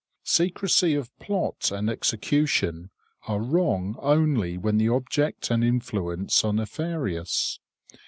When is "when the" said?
4.57-4.89